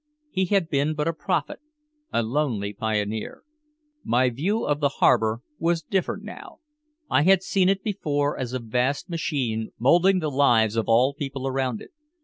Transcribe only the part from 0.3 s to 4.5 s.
He had been but a prophet, a lonely pioneer. My